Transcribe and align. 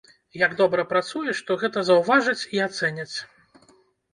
Як 0.43 0.53
добра 0.61 0.85
працуеш, 0.93 1.41
то 1.49 1.57
гэта 1.65 1.79
заўважаць 1.91 2.43
і 2.57 2.65
ацэняць. 2.67 3.15